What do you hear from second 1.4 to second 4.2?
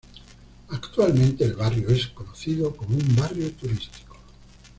el barrio es conocido como un barrio turístico.